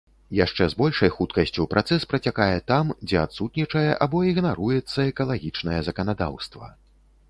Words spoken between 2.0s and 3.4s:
працякае там, дзе